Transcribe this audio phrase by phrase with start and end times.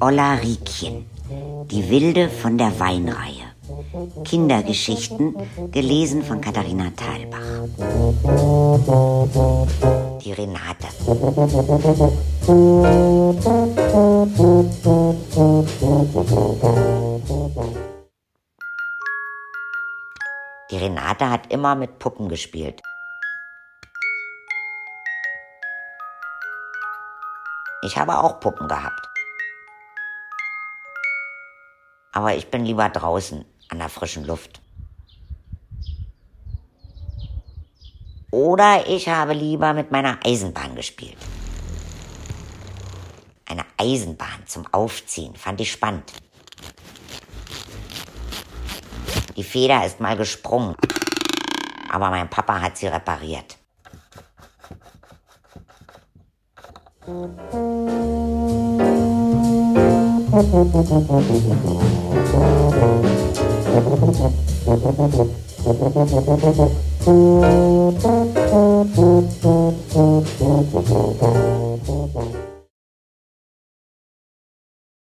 [0.00, 1.06] Olla Riekchen,
[1.70, 3.46] die Wilde von der Weinreihe.
[4.24, 5.34] Kindergeschichten,
[5.72, 7.38] gelesen von Katharina Thalbach.
[10.22, 10.86] Die Renate.
[20.70, 22.82] Die Renate hat immer mit Puppen gespielt.
[27.82, 29.15] Ich habe auch Puppen gehabt.
[32.16, 34.62] Aber ich bin lieber draußen an der frischen Luft.
[38.30, 41.18] Oder ich habe lieber mit meiner Eisenbahn gespielt.
[43.44, 46.10] Eine Eisenbahn zum Aufziehen fand ich spannend.
[49.36, 50.74] Die Feder ist mal gesprungen,
[51.90, 53.58] aber mein Papa hat sie repariert.
[63.76, 64.16] Thank
[72.14, 72.55] you.